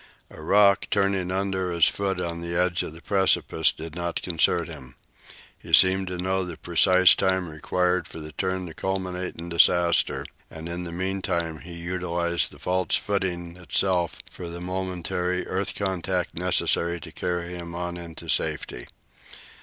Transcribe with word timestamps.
A 0.31 0.41
rock, 0.41 0.87
turning 0.89 1.29
under 1.29 1.69
his 1.71 1.85
foot 1.85 2.19
on 2.19 2.41
the 2.41 2.55
edge 2.59 2.81
of 2.81 2.91
the 2.93 3.03
precipice, 3.03 3.71
did 3.71 3.93
not 3.93 4.15
disconcert 4.15 4.67
him. 4.67 4.95
He 5.59 5.73
seemed 5.73 6.07
to 6.07 6.17
know 6.17 6.43
the 6.43 6.57
precise 6.57 7.13
time 7.13 7.47
required 7.47 8.07
for 8.07 8.19
the 8.19 8.31
turn 8.31 8.65
to 8.65 8.73
culminate 8.73 9.35
in 9.35 9.49
disaster, 9.49 10.25
and 10.49 10.67
in 10.67 10.85
the 10.85 10.91
meantime 10.91 11.59
he 11.59 11.73
utilized 11.73 12.49
the 12.51 12.57
false 12.57 12.95
footing 12.95 13.55
itself 13.57 14.17
for 14.31 14.49
the 14.49 14.59
momentary 14.59 15.45
earth 15.47 15.75
contact 15.75 16.33
necessary 16.33 16.99
to 16.99 17.11
carry 17.11 17.53
him 17.53 17.75
on 17.75 17.95
into 17.97 18.27
safety. 18.27 18.87